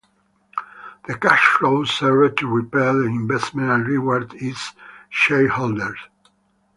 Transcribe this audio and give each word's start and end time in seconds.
The 1.05 1.15
cash 1.15 1.45
flows 1.59 1.91
serve 1.91 2.35
to 2.37 2.47
repay 2.47 2.91
the 2.91 3.03
investment 3.05 3.69
and 3.69 3.85
reward 3.85 4.33
its 4.33 4.71
shareholders. 5.09 5.99